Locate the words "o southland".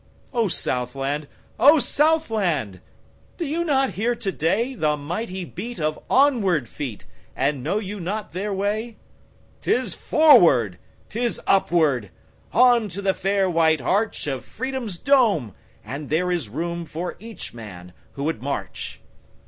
0.33-1.27, 1.59-2.81